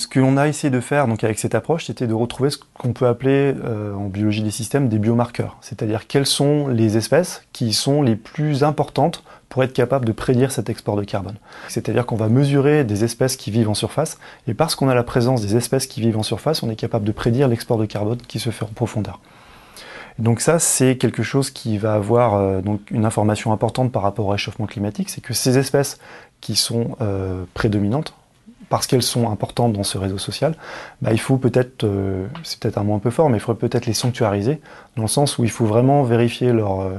Ce 0.02 0.08
que 0.08 0.20
l'on 0.20 0.38
a 0.38 0.48
essayé 0.48 0.70
de 0.72 0.80
faire 0.80 1.08
donc 1.08 1.24
avec 1.24 1.38
cette 1.38 1.56
approche, 1.56 1.86
c'était 1.86 2.08
de 2.08 2.14
retrouver 2.14 2.50
ce 2.50 2.58
qu'on 2.78 2.94
peut 2.94 3.08
appeler 3.08 3.54
euh, 3.64 3.94
en 3.94 4.08
biologie 4.08 4.44
des 4.44 4.52
systèmes 4.52 4.88
des 4.88 5.00
biomarqueurs, 5.00 5.58
c'est-à-dire 5.62 6.08
quelles 6.08 6.26
sont 6.26 6.68
les 6.68 6.96
espèces 6.96 7.44
qui 7.54 7.74
sont 7.74 8.02
les 8.02 8.16
plus 8.16 8.64
importantes 8.64 9.24
pour 9.50 9.64
être 9.64 9.74
capable 9.74 10.06
de 10.06 10.12
prédire 10.12 10.52
cet 10.52 10.70
export 10.70 10.96
de 10.96 11.04
carbone. 11.04 11.36
C'est-à-dire 11.68 12.06
qu'on 12.06 12.16
va 12.16 12.30
mesurer 12.30 12.84
des 12.84 13.04
espèces 13.04 13.36
qui 13.38 13.52
vivent 13.52 13.70
en 13.70 13.74
surface, 13.74 14.18
et 14.48 14.54
parce 14.54 14.76
qu'on 14.76 14.90
a 14.90 14.96
la 14.96 15.04
présence 15.04 15.42
des 15.42 15.56
espèces 15.56 15.88
qui 15.88 16.02
vivent 16.02 16.18
en 16.18 16.24
surface, 16.24 16.64
on 16.64 16.70
est 16.70 16.76
capable 16.76 17.06
de 17.06 17.12
prédire 17.12 17.48
l'export 17.48 17.78
de 17.78 17.86
carbone 17.86 18.18
qui 18.28 18.40
se 18.40 18.50
fait 18.50 18.66
en 18.66 18.70
profondeur. 18.70 19.20
Donc 20.18 20.40
ça, 20.40 20.60
c'est 20.60 20.98
quelque 20.98 21.24
chose 21.24 21.50
qui 21.50 21.78
va 21.78 21.94
avoir 21.94 22.36
euh, 22.36 22.62
donc 22.62 22.90
une 22.90 23.06
information 23.06 23.52
importante 23.52 23.92
par 23.92 24.02
rapport 24.02 24.28
au 24.28 24.30
réchauffement 24.30 24.66
climatique, 24.66 25.10
c'est 25.10 25.22
que 25.22 25.34
ces 25.34 25.58
espèces 25.58 26.00
qui 26.40 26.56
sont 26.56 26.96
euh, 27.02 27.44
prédominantes, 27.54 28.14
parce 28.70 28.88
qu'elles 28.88 29.04
sont 29.04 29.30
importantes 29.30 29.74
dans 29.74 29.84
ce 29.84 29.98
réseau 29.98 30.18
social, 30.18 30.56
bah, 31.02 31.12
il 31.12 31.20
faut 31.20 31.38
peut-être, 31.38 31.84
euh, 31.84 32.28
c'est 32.44 32.60
peut-être 32.60 32.78
un 32.78 32.84
mot 32.84 32.96
un 32.96 33.00
peu 33.00 33.10
fort, 33.10 33.30
mais 33.30 33.38
il 33.38 33.42
faudrait 33.42 33.68
peut-être 33.68 33.86
les 33.86 33.94
sanctuariser, 33.94 34.62
dans 34.96 35.04
le 35.04 35.10
sens 35.10 35.38
où 35.38 35.44
il 35.44 35.52
faut 35.52 35.66
vraiment 35.66 36.04
vérifier 36.04 36.54
leur, 36.54 36.90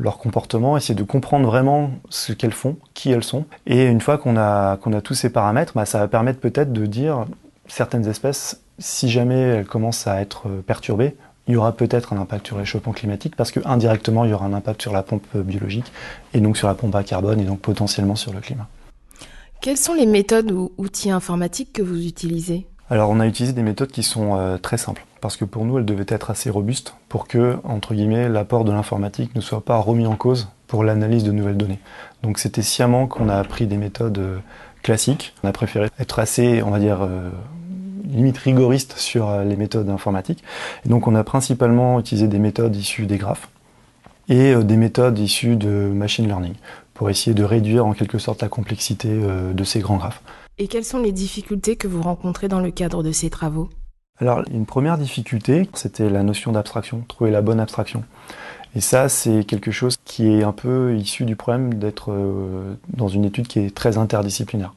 leur 0.00 0.18
comportement, 0.18 0.76
essayer 0.76 0.94
de 0.94 1.02
comprendre 1.02 1.46
vraiment 1.46 1.90
ce 2.08 2.32
qu'elles 2.32 2.54
font, 2.54 2.76
qui 2.94 3.10
elles 3.10 3.22
sont. 3.22 3.44
Et 3.66 3.84
une 3.84 4.00
fois 4.00 4.18
qu'on 4.18 4.36
a, 4.36 4.78
qu'on 4.78 4.92
a 4.92 5.00
tous 5.00 5.14
ces 5.14 5.30
paramètres, 5.30 5.74
bah, 5.76 5.84
ça 5.84 5.98
va 5.98 6.08
permettre 6.08 6.40
peut-être 6.40 6.72
de 6.72 6.86
dire 6.86 7.26
certaines 7.68 8.08
espèces, 8.08 8.62
si 8.78 9.10
jamais 9.10 9.38
elles 9.38 9.66
commencent 9.66 10.06
à 10.06 10.20
être 10.20 10.48
perturbées, 10.66 11.16
il 11.46 11.54
y 11.54 11.56
aura 11.56 11.72
peut-être 11.72 12.12
un 12.12 12.18
impact 12.18 12.46
sur 12.46 12.56
le 12.56 12.60
réchauffement 12.60 12.92
climatique 12.92 13.34
parce 13.36 13.50
que 13.50 13.60
indirectement 13.64 14.24
il 14.24 14.30
y 14.30 14.34
aura 14.34 14.46
un 14.46 14.52
impact 14.52 14.82
sur 14.82 14.92
la 14.92 15.02
pompe 15.02 15.36
biologique 15.36 15.90
et 16.32 16.40
donc 16.40 16.56
sur 16.56 16.68
la 16.68 16.74
pompe 16.74 16.94
à 16.94 17.02
carbone 17.02 17.40
et 17.40 17.44
donc 17.44 17.60
potentiellement 17.60 18.14
sur 18.14 18.32
le 18.32 18.40
climat. 18.40 18.68
Quelles 19.60 19.76
sont 19.76 19.94
les 19.94 20.06
méthodes 20.06 20.52
ou 20.52 20.72
outils 20.78 21.10
informatiques 21.10 21.72
que 21.72 21.82
vous 21.82 22.06
utilisez? 22.06 22.66
Alors 22.92 23.10
on 23.10 23.20
a 23.20 23.26
utilisé 23.26 23.52
des 23.52 23.62
méthodes 23.62 23.92
qui 23.92 24.02
sont 24.02 24.36
euh, 24.36 24.58
très 24.58 24.76
simples 24.76 25.06
parce 25.20 25.36
que 25.36 25.44
pour 25.44 25.64
nous 25.64 25.78
elles 25.78 25.84
devaient 25.84 26.04
être 26.08 26.30
assez 26.30 26.50
robustes 26.50 26.96
pour 27.08 27.28
que 27.28 27.56
entre 27.62 27.94
guillemets 27.94 28.28
l'apport 28.28 28.64
de 28.64 28.72
l'informatique 28.72 29.32
ne 29.36 29.40
soit 29.40 29.64
pas 29.64 29.76
remis 29.76 30.06
en 30.06 30.16
cause 30.16 30.48
pour 30.66 30.82
l'analyse 30.82 31.22
de 31.22 31.30
nouvelles 31.30 31.56
données. 31.56 31.78
Donc 32.24 32.40
c'était 32.40 32.62
sciemment 32.62 33.06
qu'on 33.06 33.28
a 33.28 33.36
appris 33.36 33.68
des 33.68 33.76
méthodes 33.76 34.18
euh, 34.18 34.38
classiques. 34.82 35.34
On 35.44 35.48
a 35.48 35.52
préféré 35.52 35.88
être 36.00 36.18
assez, 36.18 36.64
on 36.64 36.70
va 36.70 36.80
dire, 36.80 37.02
euh, 37.02 37.30
limite 38.08 38.38
rigoriste 38.38 38.98
sur 38.98 39.38
les 39.38 39.54
méthodes 39.54 39.88
informatiques. 39.88 40.42
Et 40.84 40.88
donc 40.88 41.06
on 41.06 41.14
a 41.14 41.22
principalement 41.22 42.00
utilisé 42.00 42.26
des 42.26 42.40
méthodes 42.40 42.74
issues 42.74 43.06
des 43.06 43.18
graphes 43.18 43.48
et 44.28 44.54
des 44.56 44.76
méthodes 44.76 45.18
issues 45.20 45.54
de 45.54 45.68
machine 45.68 46.26
learning 46.26 46.54
pour 46.94 47.08
essayer 47.08 47.34
de 47.34 47.44
réduire 47.44 47.86
en 47.86 47.92
quelque 47.92 48.18
sorte 48.18 48.42
la 48.42 48.48
complexité 48.48 49.08
de 49.08 49.64
ces 49.64 49.80
grands 49.80 49.96
graphes. 49.96 50.22
Et 50.58 50.68
quelles 50.68 50.84
sont 50.84 51.00
les 51.00 51.12
difficultés 51.12 51.76
que 51.76 51.88
vous 51.88 52.02
rencontrez 52.02 52.48
dans 52.48 52.60
le 52.60 52.70
cadre 52.70 53.02
de 53.02 53.12
ces 53.12 53.30
travaux 53.30 53.70
Alors 54.18 54.42
une 54.50 54.66
première 54.66 54.98
difficulté, 54.98 55.68
c'était 55.74 56.10
la 56.10 56.22
notion 56.22 56.52
d'abstraction, 56.52 57.04
trouver 57.08 57.30
la 57.30 57.42
bonne 57.42 57.60
abstraction. 57.60 58.04
Et 58.76 58.80
ça, 58.80 59.08
c'est 59.08 59.44
quelque 59.44 59.72
chose 59.72 59.96
qui 60.04 60.28
est 60.28 60.44
un 60.44 60.52
peu 60.52 60.94
issu 60.96 61.24
du 61.24 61.34
problème 61.34 61.74
d'être 61.74 62.14
dans 62.88 63.08
une 63.08 63.24
étude 63.24 63.48
qui 63.48 63.58
est 63.58 63.74
très 63.74 63.98
interdisciplinaire. 63.98 64.74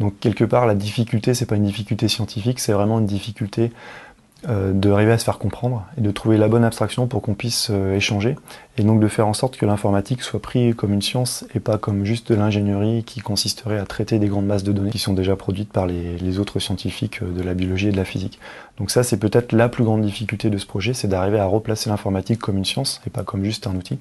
Donc 0.00 0.18
quelque 0.20 0.44
part, 0.44 0.66
la 0.66 0.74
difficulté, 0.74 1.34
c'est 1.34 1.46
pas 1.46 1.56
une 1.56 1.64
difficulté 1.64 2.08
scientifique, 2.08 2.60
c'est 2.60 2.72
vraiment 2.72 3.00
une 3.00 3.06
difficulté 3.06 3.64
euh, 3.64 4.07
d'arriver 4.44 5.12
à 5.12 5.18
se 5.18 5.24
faire 5.24 5.38
comprendre 5.38 5.84
et 5.96 6.00
de 6.00 6.10
trouver 6.10 6.36
la 6.36 6.48
bonne 6.48 6.64
abstraction 6.64 7.08
pour 7.08 7.22
qu'on 7.22 7.34
puisse 7.34 7.68
euh, 7.70 7.96
échanger 7.96 8.36
et 8.76 8.84
donc 8.84 9.00
de 9.00 9.08
faire 9.08 9.26
en 9.26 9.32
sorte 9.32 9.56
que 9.56 9.66
l'informatique 9.66 10.22
soit 10.22 10.40
prise 10.40 10.74
comme 10.76 10.92
une 10.92 11.02
science 11.02 11.44
et 11.54 11.60
pas 11.60 11.76
comme 11.76 12.04
juste 12.04 12.30
de 12.30 12.36
l'ingénierie 12.36 13.02
qui 13.04 13.20
consisterait 13.20 13.78
à 13.78 13.84
traiter 13.84 14.20
des 14.20 14.28
grandes 14.28 14.46
masses 14.46 14.62
de 14.62 14.72
données 14.72 14.90
qui 14.90 14.98
sont 14.98 15.14
déjà 15.14 15.34
produites 15.34 15.72
par 15.72 15.86
les, 15.86 16.16
les 16.18 16.38
autres 16.38 16.60
scientifiques 16.60 17.22
de 17.22 17.42
la 17.42 17.54
biologie 17.54 17.88
et 17.88 17.92
de 17.92 17.96
la 17.96 18.04
physique. 18.04 18.38
Donc 18.78 18.90
ça 18.90 19.02
c'est 19.02 19.18
peut-être 19.18 19.52
la 19.52 19.68
plus 19.68 19.82
grande 19.82 20.02
difficulté 20.02 20.50
de 20.50 20.58
ce 20.58 20.66
projet, 20.66 20.94
c'est 20.94 21.08
d'arriver 21.08 21.40
à 21.40 21.46
replacer 21.46 21.90
l'informatique 21.90 22.38
comme 22.38 22.58
une 22.58 22.64
science 22.64 23.00
et 23.06 23.10
pas 23.10 23.24
comme 23.24 23.42
juste 23.44 23.66
un 23.66 23.74
outil. 23.74 23.98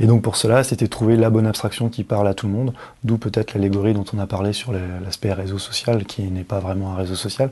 Et 0.00 0.06
donc 0.06 0.22
pour 0.22 0.36
cela, 0.36 0.64
c'était 0.64 0.88
trouver 0.88 1.16
la 1.16 1.30
bonne 1.30 1.46
abstraction 1.46 1.88
qui 1.88 2.04
parle 2.04 2.28
à 2.28 2.34
tout 2.34 2.46
le 2.46 2.52
monde, 2.52 2.74
d'où 3.02 3.18
peut-être 3.18 3.54
l'allégorie 3.54 3.94
dont 3.94 4.04
on 4.14 4.18
a 4.18 4.26
parlé 4.26 4.52
sur 4.52 4.72
l'aspect 4.72 5.32
réseau 5.32 5.58
social, 5.58 6.04
qui 6.04 6.22
n'est 6.22 6.44
pas 6.44 6.60
vraiment 6.60 6.92
un 6.92 6.96
réseau 6.96 7.14
social, 7.14 7.50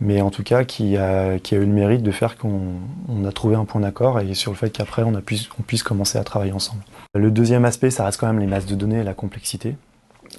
mais 0.00 0.20
en 0.20 0.30
tout 0.30 0.42
cas 0.42 0.64
qui 0.64 0.96
a, 0.96 1.36
eu 1.36 1.40
le 1.52 1.66
mérite 1.66 2.02
de 2.02 2.10
faire 2.10 2.36
qu'on 2.36 3.24
a 3.26 3.32
trouvé 3.32 3.56
un 3.56 3.64
point 3.64 3.80
d'accord 3.80 4.20
et 4.20 4.34
sur 4.34 4.52
le 4.52 4.56
fait 4.56 4.70
qu'après 4.70 5.02
on 5.02 5.12
puisse 5.62 5.82
commencer 5.82 6.18
à 6.18 6.24
travailler 6.24 6.52
ensemble. 6.52 6.82
Le 7.14 7.30
deuxième 7.30 7.64
aspect, 7.64 7.90
ça 7.90 8.04
reste 8.04 8.20
quand 8.20 8.26
même 8.26 8.38
les 8.38 8.46
masses 8.46 8.66
de 8.66 8.74
données 8.74 9.00
et 9.00 9.04
la 9.04 9.14
complexité. 9.14 9.76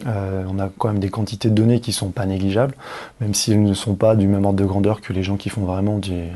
Euh, 0.08 0.44
on 0.48 0.60
a 0.60 0.70
quand 0.78 0.90
même 0.90 1.00
des 1.00 1.10
quantités 1.10 1.50
de 1.50 1.56
données 1.56 1.80
qui 1.80 1.92
sont 1.92 2.10
pas 2.10 2.26
négligeables, 2.26 2.76
même 3.20 3.34
si 3.34 3.52
elles 3.52 3.64
ne 3.64 3.74
sont 3.74 3.96
pas 3.96 4.16
du 4.16 4.28
même 4.28 4.46
ordre 4.46 4.60
de 4.60 4.66
grandeur 4.66 5.02
que 5.02 5.14
les 5.14 5.24
gens 5.24 5.38
qui 5.38 5.50
font 5.50 5.62
vraiment 5.62 5.98
des, 5.98 6.30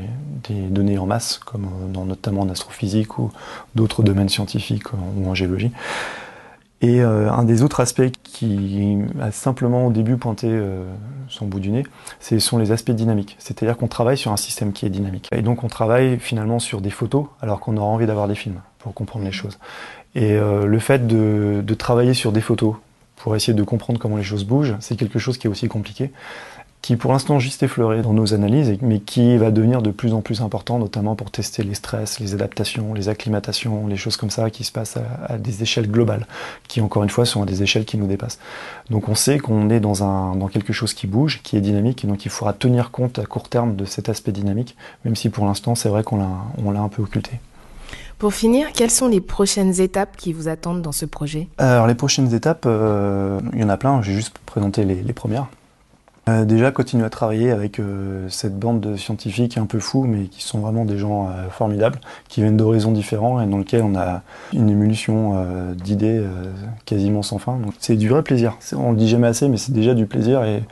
données 0.68 0.98
en 0.98 1.06
masse, 1.06 1.38
comme 1.38 1.66
dans, 1.92 2.04
notamment 2.04 2.42
en 2.42 2.48
astrophysique 2.50 3.18
ou 3.18 3.30
d'autres 3.74 4.02
domaines 4.02 4.28
scientifiques 4.28 4.92
ou 4.92 5.28
en 5.28 5.34
géologie. 5.34 5.72
Et 6.82 7.00
euh, 7.00 7.30
un 7.30 7.44
des 7.44 7.62
autres 7.62 7.80
aspects 7.80 8.10
qui 8.22 8.98
a 9.18 9.30
simplement 9.30 9.86
au 9.86 9.90
début 9.90 10.18
pointé 10.18 10.48
euh, 10.50 10.84
son 11.28 11.46
bout 11.46 11.60
du 11.60 11.70
nez, 11.70 11.84
ce 12.20 12.38
sont 12.38 12.58
les 12.58 12.72
aspects 12.72 12.90
dynamiques. 12.90 13.36
C'est-à-dire 13.38 13.78
qu'on 13.78 13.88
travaille 13.88 14.18
sur 14.18 14.32
un 14.32 14.36
système 14.36 14.74
qui 14.74 14.84
est 14.84 14.90
dynamique. 14.90 15.30
Et 15.32 15.40
donc 15.40 15.64
on 15.64 15.68
travaille 15.68 16.18
finalement 16.18 16.58
sur 16.58 16.82
des 16.82 16.90
photos 16.90 17.26
alors 17.40 17.60
qu'on 17.60 17.78
aura 17.78 17.86
envie 17.86 18.06
d'avoir 18.06 18.28
des 18.28 18.34
films 18.34 18.60
pour 18.80 18.92
comprendre 18.92 19.24
les 19.24 19.32
choses. 19.32 19.58
Et 20.14 20.34
le 20.36 20.78
fait 20.78 21.08
de 21.08 21.74
travailler 21.74 22.14
sur 22.14 22.30
des 22.30 22.42
photos 22.42 22.76
pour 23.16 23.36
essayer 23.36 23.54
de 23.54 23.62
comprendre 23.62 23.98
comment 23.98 24.16
les 24.16 24.22
choses 24.22 24.44
bougent. 24.44 24.74
C'est 24.80 24.96
quelque 24.96 25.18
chose 25.18 25.38
qui 25.38 25.46
est 25.46 25.50
aussi 25.50 25.68
compliqué, 25.68 26.10
qui 26.84 26.96
pour 26.96 27.12
l'instant 27.12 27.38
juste 27.38 27.62
effleuré 27.62 28.02
dans 28.02 28.12
nos 28.12 28.34
analyses, 28.34 28.76
mais 28.82 29.00
qui 29.00 29.38
va 29.38 29.50
devenir 29.50 29.80
de 29.80 29.90
plus 29.90 30.12
en 30.12 30.20
plus 30.20 30.42
important, 30.42 30.78
notamment 30.78 31.14
pour 31.14 31.30
tester 31.30 31.62
les 31.62 31.72
stress, 31.72 32.20
les 32.20 32.34
adaptations, 32.34 32.92
les 32.92 33.08
acclimatations, 33.08 33.86
les 33.86 33.96
choses 33.96 34.18
comme 34.18 34.28
ça 34.28 34.50
qui 34.50 34.64
se 34.64 34.72
passent 34.72 34.98
à, 35.26 35.38
des 35.38 35.62
échelles 35.62 35.90
globales, 35.90 36.26
qui 36.68 36.82
encore 36.82 37.02
une 37.02 37.08
fois 37.08 37.24
sont 37.24 37.42
à 37.42 37.46
des 37.46 37.62
échelles 37.62 37.86
qui 37.86 37.96
nous 37.96 38.06
dépassent. 38.06 38.38
Donc 38.90 39.08
on 39.08 39.14
sait 39.14 39.38
qu'on 39.38 39.70
est 39.70 39.80
dans, 39.80 40.34
dans 40.34 40.48
quelque 40.48 40.74
chose 40.74 40.92
qui 40.92 41.06
bouge, 41.06 41.40
qui 41.42 41.56
est 41.56 41.62
dynamique, 41.62 42.04
et 42.04 42.06
donc 42.06 42.26
il 42.26 42.30
faudra 42.30 42.52
tenir 42.52 42.90
compte 42.90 43.18
à 43.18 43.24
court 43.24 43.48
terme 43.48 43.76
de 43.76 43.86
cet 43.86 44.10
aspect 44.10 44.32
dynamique, 44.32 44.76
même 45.06 45.16
si 45.16 45.30
pour 45.30 45.46
l'instant 45.46 45.74
c'est 45.74 45.88
vrai 45.88 46.02
qu'on 46.02 46.18
l'a 46.18 46.80
un 46.80 46.88
peu 46.88 47.00
occulté. 47.00 47.40
Pour 48.24 48.32
finir, 48.32 48.72
quelles 48.72 48.90
sont 48.90 49.06
les 49.06 49.20
prochaines 49.20 49.82
étapes 49.82 50.16
qui 50.16 50.32
vous 50.32 50.48
attendent 50.48 50.80
dans 50.80 50.92
ce 50.92 51.04
projet? 51.04 51.46
Alors 51.58 51.86
les 51.86 51.94
prochaines 51.94 52.32
étapes, 52.32 52.64
euh, 52.64 53.38
il 53.52 53.60
y 53.60 53.64
en 53.64 53.68
a 53.68 53.76
plein, 53.76 54.00
j'ai 54.00 54.14
juste 54.14 54.38
présenté 54.46 54.86
les, 54.86 55.12
premières. 55.12 55.48
Euh, 56.30 56.46
déjà, 56.46 56.70
continuer 56.70 57.04
à 57.04 57.10
travailler 57.10 57.50
avec 57.50 57.78
euh, 57.78 58.26
cette 58.30 58.58
bande 58.58 58.80
de 58.80 58.96
scientifiques 58.96 59.58
un 59.58 59.66
peu 59.66 59.78
fous, 59.78 60.04
mais 60.04 60.28
qui 60.28 60.42
sont 60.42 60.60
vraiment 60.60 60.86
des 60.86 60.96
gens 60.96 61.28
formidables, 61.50 62.00
qui 62.30 62.40
viennent 62.40 62.56
d'horizons 62.56 62.92
différents 62.92 63.42
et 63.42 63.46
dans 63.46 63.58
lesquels 63.58 63.82
on 63.82 63.94
a 63.94 64.22
une 64.54 64.70
émulsion 64.70 65.74
d'idées 65.74 66.24
quasiment 66.86 67.20
sans 67.20 67.36
fin. 67.36 67.58
Donc 67.58 67.74
c'est 67.78 67.96
du 67.96 68.08
vrai 68.08 68.22
plaisir. 68.22 68.56
On 68.74 68.92
le 68.92 68.96
dit 68.96 69.08
jamais 69.08 69.26
assez, 69.26 69.48
mais 69.48 69.58
c'est 69.58 69.72
déjà 69.72 69.92
du 69.92 70.06
plaisir 70.06 70.44
et 70.44 70.62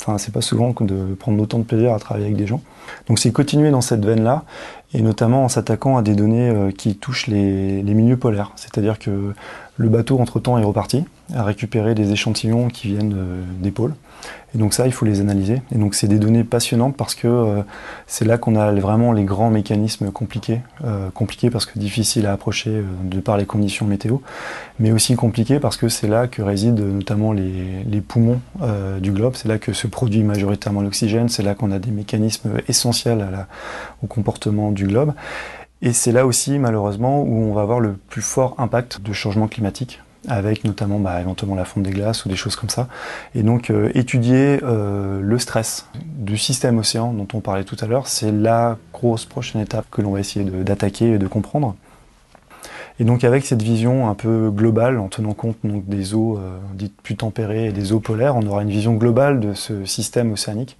Enfin, 0.00 0.16
c'est 0.16 0.32
pas 0.32 0.40
souvent 0.40 0.74
de 0.80 1.14
prendre 1.14 1.40
autant 1.42 1.58
de 1.58 1.64
plaisir 1.64 1.92
à 1.92 1.98
travailler 1.98 2.26
avec 2.26 2.36
des 2.36 2.46
gens. 2.46 2.62
Donc 3.06 3.18
c'est 3.18 3.32
continuer 3.32 3.70
dans 3.70 3.82
cette 3.82 4.04
veine-là, 4.04 4.44
et 4.94 5.02
notamment 5.02 5.44
en 5.44 5.48
s'attaquant 5.48 5.98
à 5.98 6.02
des 6.02 6.14
données 6.14 6.48
euh, 6.48 6.70
qui 6.70 6.96
touchent 6.96 7.26
les, 7.26 7.82
milieux 7.82 8.16
polaires. 8.16 8.52
C'est-à-dire 8.56 8.98
que 8.98 9.34
le 9.76 9.88
bateau, 9.88 10.18
entre-temps, 10.18 10.58
est 10.58 10.64
reparti, 10.64 11.04
a 11.34 11.44
récupéré 11.44 11.94
des 11.94 12.12
échantillons 12.12 12.68
qui 12.68 12.88
viennent 12.88 13.14
euh, 13.14 13.42
des 13.60 13.70
pôles. 13.70 13.94
Et 14.54 14.58
donc 14.58 14.74
ça, 14.74 14.86
il 14.86 14.92
faut 14.92 15.04
les 15.04 15.20
analyser. 15.20 15.62
Et 15.72 15.78
donc 15.78 15.94
c'est 15.94 16.08
des 16.08 16.18
données 16.18 16.44
passionnantes 16.44 16.96
parce 16.96 17.14
que 17.14 17.28
euh, 17.28 17.62
c'est 18.06 18.24
là 18.24 18.38
qu'on 18.38 18.56
a 18.56 18.72
vraiment 18.72 19.12
les 19.12 19.24
grands 19.24 19.50
mécanismes 19.50 20.10
compliqués. 20.10 20.60
Euh, 20.84 21.10
compliqués 21.10 21.50
parce 21.50 21.66
que 21.66 21.78
difficiles 21.78 22.26
à 22.26 22.32
approcher 22.32 22.82
de 23.04 23.20
par 23.20 23.36
les 23.36 23.46
conditions 23.46 23.86
météo, 23.86 24.18
mais 24.78 24.92
aussi 24.92 25.14
compliqués 25.16 25.60
parce 25.60 25.76
que 25.76 25.88
c'est 25.88 26.08
là 26.08 26.26
que 26.26 26.42
résident 26.42 26.82
notamment 26.82 27.32
les, 27.32 28.00
poumons 28.06 28.40
du 29.00 29.12
globe. 29.12 29.34
C'est 29.36 29.48
là 29.48 29.58
que 29.58 29.72
se 29.72 29.86
produit 29.86 30.22
majoritairement 30.22 30.80
l'oxygène. 30.80 31.28
C'est 31.28 31.42
là 31.42 31.54
qu'on 31.54 31.70
a 31.70 31.78
des 31.78 31.90
mécanismes 31.90 32.50
essentiels 32.66 33.46
au 34.02 34.06
comportement 34.06 34.72
du 34.72 34.86
globe. 34.86 35.12
Et 35.82 35.92
c'est 35.92 36.12
là 36.12 36.26
aussi, 36.26 36.58
malheureusement, 36.58 37.22
où 37.22 37.44
on 37.44 37.54
va 37.54 37.62
avoir 37.62 37.80
le 37.80 37.94
plus 37.94 38.22
fort 38.22 38.54
impact 38.58 39.00
de 39.00 39.12
changement 39.12 39.48
climatique 39.48 40.00
avec 40.28 40.64
notamment 40.64 40.98
bah, 40.98 41.20
éventuellement 41.20 41.56
la 41.56 41.64
fonte 41.64 41.84
des 41.84 41.90
glaces 41.90 42.24
ou 42.24 42.28
des 42.28 42.36
choses 42.36 42.56
comme 42.56 42.68
ça. 42.68 42.88
Et 43.34 43.42
donc 43.42 43.70
euh, 43.70 43.90
étudier 43.94 44.60
euh, 44.62 45.20
le 45.20 45.38
stress 45.38 45.86
du 46.04 46.36
système 46.36 46.78
océan 46.78 47.12
dont 47.12 47.28
on 47.34 47.40
parlait 47.40 47.64
tout 47.64 47.76
à 47.80 47.86
l'heure, 47.86 48.06
c'est 48.06 48.32
la 48.32 48.76
grosse 48.92 49.24
prochaine 49.24 49.60
étape 49.60 49.86
que 49.90 50.02
l'on 50.02 50.12
va 50.12 50.20
essayer 50.20 50.44
d'attaquer 50.44 51.12
et 51.12 51.18
de 51.18 51.26
comprendre. 51.26 51.74
Et 52.98 53.04
donc 53.04 53.24
avec 53.24 53.46
cette 53.46 53.62
vision 53.62 54.10
un 54.10 54.14
peu 54.14 54.50
globale, 54.50 54.98
en 54.98 55.08
tenant 55.08 55.32
compte 55.32 55.56
donc, 55.64 55.86
des 55.86 56.12
eaux 56.12 56.36
euh, 56.36 56.58
dites 56.74 57.00
plus 57.02 57.16
tempérées 57.16 57.66
et 57.66 57.72
des 57.72 57.92
eaux 57.92 58.00
polaires, 58.00 58.36
on 58.36 58.46
aura 58.46 58.62
une 58.62 58.70
vision 58.70 58.94
globale 58.94 59.40
de 59.40 59.54
ce 59.54 59.86
système 59.86 60.32
océanique 60.32 60.76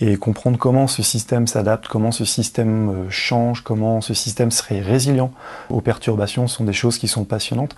et 0.00 0.16
comprendre 0.16 0.58
comment 0.58 0.86
ce 0.86 1.02
système 1.02 1.48
s'adapte, 1.48 1.88
comment 1.88 2.12
ce 2.12 2.24
système 2.24 3.06
change, 3.08 3.64
comment 3.64 4.00
ce 4.00 4.14
système 4.14 4.52
serait 4.52 4.78
résilient 4.78 5.32
aux 5.70 5.80
perturbations 5.80 6.46
sont 6.46 6.62
des 6.62 6.72
choses 6.72 6.98
qui 6.98 7.08
sont 7.08 7.24
passionnantes. 7.24 7.74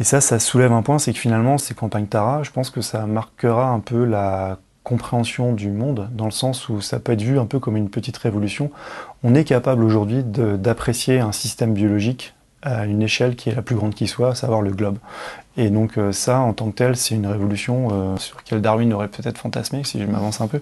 Et 0.00 0.04
ça, 0.04 0.22
ça 0.22 0.38
soulève 0.38 0.72
un 0.72 0.80
point, 0.80 0.98
c'est 0.98 1.12
que 1.12 1.18
finalement, 1.18 1.58
ces 1.58 1.74
campagnes 1.74 2.06
Tara, 2.06 2.42
je 2.42 2.50
pense 2.50 2.70
que 2.70 2.80
ça 2.80 3.04
marquera 3.04 3.68
un 3.68 3.80
peu 3.80 4.06
la 4.06 4.58
compréhension 4.82 5.52
du 5.52 5.70
monde, 5.70 6.08
dans 6.12 6.24
le 6.24 6.30
sens 6.30 6.70
où 6.70 6.80
ça 6.80 6.98
peut 6.98 7.12
être 7.12 7.20
vu 7.20 7.38
un 7.38 7.44
peu 7.44 7.60
comme 7.60 7.76
une 7.76 7.90
petite 7.90 8.16
révolution. 8.16 8.70
On 9.22 9.34
est 9.34 9.44
capable 9.44 9.84
aujourd'hui 9.84 10.24
d'apprécier 10.24 11.20
un 11.20 11.32
système 11.32 11.74
biologique 11.74 12.34
à 12.62 12.86
une 12.86 13.02
échelle 13.02 13.36
qui 13.36 13.48
est 13.48 13.54
la 13.54 13.62
plus 13.62 13.76
grande 13.76 13.94
qui 13.94 14.06
soit, 14.06 14.30
à 14.30 14.34
savoir 14.34 14.62
le 14.62 14.70
globe. 14.70 14.98
Et 15.56 15.70
donc 15.70 15.98
euh, 15.98 16.12
ça, 16.12 16.40
en 16.40 16.52
tant 16.52 16.70
que 16.70 16.76
tel, 16.76 16.96
c'est 16.96 17.14
une 17.14 17.26
révolution 17.26 17.88
euh, 17.92 18.16
sur 18.16 18.36
laquelle 18.36 18.60
Darwin 18.60 18.92
aurait 18.92 19.08
peut-être 19.08 19.38
fantasmé, 19.38 19.82
si 19.84 20.00
je 20.00 20.06
m'avance 20.06 20.40
un 20.40 20.46
peu. 20.46 20.60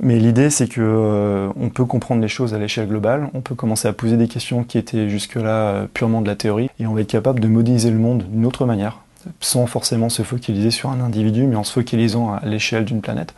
Mais 0.00 0.18
l'idée, 0.18 0.50
c'est 0.50 0.68
que 0.68 0.80
euh, 0.80 1.48
on 1.58 1.70
peut 1.70 1.84
comprendre 1.84 2.20
les 2.20 2.28
choses 2.28 2.54
à 2.54 2.58
l'échelle 2.58 2.88
globale, 2.88 3.28
on 3.34 3.40
peut 3.40 3.54
commencer 3.54 3.88
à 3.88 3.92
poser 3.92 4.16
des 4.16 4.28
questions 4.28 4.62
qui 4.62 4.78
étaient 4.78 5.08
jusque-là 5.08 5.86
purement 5.92 6.22
de 6.22 6.26
la 6.26 6.36
théorie, 6.36 6.70
et 6.78 6.86
on 6.86 6.94
va 6.94 7.00
être 7.00 7.10
capable 7.10 7.40
de 7.40 7.48
modéliser 7.48 7.90
le 7.90 7.98
monde 7.98 8.24
d'une 8.28 8.46
autre 8.46 8.66
manière, 8.66 8.98
sans 9.40 9.66
forcément 9.66 10.08
se 10.08 10.22
focaliser 10.22 10.70
sur 10.70 10.90
un 10.90 11.00
individu, 11.00 11.46
mais 11.46 11.56
en 11.56 11.64
se 11.64 11.72
focalisant 11.72 12.32
à 12.34 12.44
l'échelle 12.44 12.84
d'une 12.84 13.00
planète. 13.00 13.34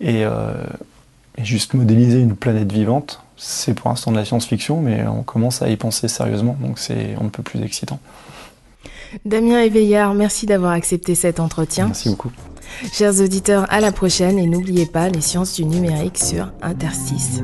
Et, 0.00 0.24
juste 1.38 1.72
modéliser 1.72 2.20
une 2.20 2.36
planète 2.36 2.70
vivante, 2.70 3.22
c'est 3.42 3.72
pour 3.72 3.88
l'instant 3.88 4.12
de 4.12 4.16
la 4.16 4.24
science-fiction, 4.24 4.80
mais 4.80 5.06
on 5.06 5.22
commence 5.22 5.62
à 5.62 5.68
y 5.70 5.76
penser 5.76 6.08
sérieusement, 6.08 6.56
donc 6.60 6.78
c'est 6.78 7.16
un 7.20 7.28
peu 7.28 7.42
plus 7.42 7.62
excitant. 7.62 7.98
Damien 9.24 9.60
Éveillard, 9.60 10.14
merci 10.14 10.46
d'avoir 10.46 10.72
accepté 10.72 11.14
cet 11.14 11.40
entretien. 11.40 11.86
Merci 11.86 12.10
beaucoup. 12.10 12.30
Chers 12.92 13.20
auditeurs, 13.20 13.66
à 13.70 13.80
la 13.80 13.92
prochaine 13.92 14.38
et 14.38 14.46
n'oubliez 14.46 14.86
pas 14.86 15.08
les 15.08 15.20
sciences 15.20 15.54
du 15.56 15.64
numérique 15.64 16.18
sur 16.18 16.52
Interstice. 16.62 17.42